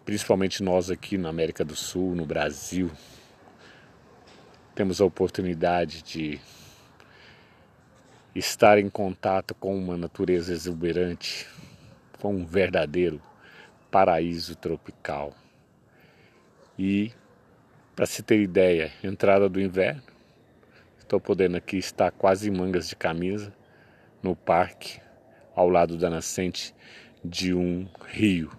principalmente 0.03 0.62
nós 0.62 0.90
aqui 0.90 1.19
na 1.19 1.29
América 1.29 1.62
do 1.62 1.77
Sul, 1.77 2.14
no 2.14 2.25
Brasil, 2.25 2.90
temos 4.75 4.99
a 4.99 5.05
oportunidade 5.05 6.03
de 6.03 6.40
estar 8.35 8.79
em 8.79 8.88
contato 8.88 9.55
com 9.55 9.77
uma 9.77 9.99
natureza 9.99 10.55
exuberante, 10.55 11.47
com 12.19 12.35
um 12.35 12.47
verdadeiro 12.47 13.21
paraíso 13.90 14.55
tropical. 14.57 15.35
E, 16.79 17.12
para 17.94 18.07
se 18.07 18.22
ter 18.22 18.40
ideia, 18.40 18.92
entrada 19.03 19.48
do 19.48 19.61
inverno, 19.61 20.03
estou 20.98 21.20
podendo 21.20 21.57
aqui 21.57 21.76
estar 21.76 22.11
quase 22.12 22.48
em 22.48 22.53
mangas 22.53 22.88
de 22.88 22.96
camisa 22.96 23.53
no 24.22 24.37
parque, 24.37 25.00
ao 25.55 25.68
lado 25.68 25.98
da 25.98 26.09
nascente 26.09 26.74
de 27.24 27.53
um 27.53 27.88
rio. 28.07 28.50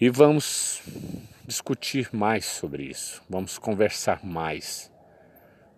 E 0.00 0.08
vamos 0.10 0.82
discutir 1.46 2.08
mais 2.12 2.44
sobre 2.44 2.84
isso, 2.84 3.22
vamos 3.28 3.58
conversar 3.58 4.24
mais 4.24 4.90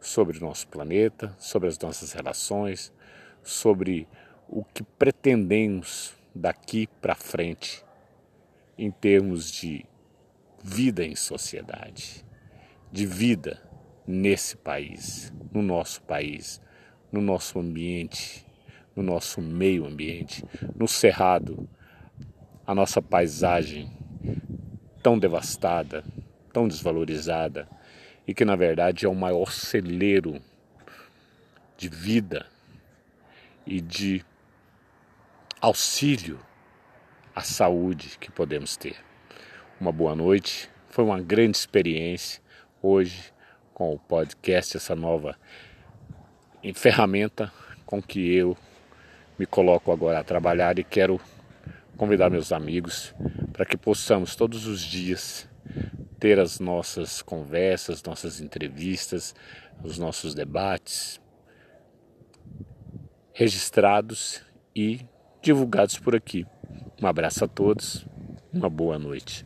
sobre 0.01 0.39
o 0.39 0.41
nosso 0.41 0.67
planeta, 0.69 1.35
sobre 1.39 1.69
as 1.69 1.79
nossas 1.79 2.13
relações, 2.13 2.93
sobre 3.43 4.09
o 4.49 4.65
que 4.65 4.83
pretendemos 4.83 6.15
daqui 6.35 6.87
para 7.01 7.15
frente 7.15 7.85
em 8.77 8.91
termos 8.91 9.51
de 9.51 9.85
vida 10.63 11.05
em 11.05 11.15
sociedade, 11.15 12.25
de 12.91 13.07
vida 13.07 13.61
nesse 14.07 14.57
país, 14.57 15.33
no 15.53 15.63
nosso 15.63 16.03
país, 16.03 16.61
no 17.11 17.21
nosso 17.21 17.59
ambiente, 17.59 18.45
no 18.95 19.03
nosso 19.03 19.41
meio 19.41 19.87
ambiente, 19.87 20.45
no 20.75 20.87
cerrado, 20.89 21.69
a 22.67 22.75
nossa 22.75 23.03
paisagem 23.03 23.91
tão 25.03 25.19
devastada, 25.19 26.05
tão 26.53 26.69
desvalorizada 26.69 27.69
e 28.27 28.33
que 28.33 28.45
na 28.45 28.55
verdade 28.55 29.05
é 29.05 29.09
o 29.09 29.15
maior 29.15 29.51
celeiro 29.51 30.41
de 31.77 31.89
vida 31.89 32.47
e 33.67 33.81
de 33.81 34.25
auxílio 35.63 36.41
à 37.33 37.41
saúde 37.41 38.19
que 38.19 38.33
podemos 38.33 38.77
ter. 38.77 38.97
Uma 39.81 39.93
boa 39.93 40.17
noite, 40.17 40.69
foi 40.89 41.05
uma 41.05 41.21
grande 41.21 41.57
experiência 41.57 42.43
hoje 42.83 43.33
com 43.73 43.95
o 43.95 43.99
podcast, 43.99 44.77
essa 44.77 44.97
nova 44.97 45.39
ferramenta 46.75 47.53
com 47.87 48.03
que 48.03 48.35
eu 48.35 48.57
me 49.39 49.47
coloco 49.47 49.93
agora 49.93 50.19
a 50.19 50.25
trabalhar 50.25 50.81
e 50.81 50.85
quero 50.85 51.21
convidar 51.97 52.29
meus 52.29 52.51
amigos 52.51 53.15
para 53.53 53.65
que 53.65 53.77
possamos 53.77 54.35
todos 54.35 54.67
os 54.67 54.81
dias 54.81 55.49
ter 56.19 56.41
as 56.41 56.59
nossas 56.59 57.23
conversas, 57.23 58.03
nossas 58.03 58.41
entrevistas, 58.41 59.33
os 59.85 59.97
nossos 59.97 60.35
debates 60.35 61.21
registrados 63.33 64.43
e 64.75 65.07
divulgados 65.43 65.99
por 65.99 66.15
aqui. 66.15 66.47
Um 67.03 67.07
abraço 67.07 67.45
a 67.45 67.49
todos, 67.49 68.07
uma 68.53 68.71
boa 68.71 68.99
noite. 68.99 69.45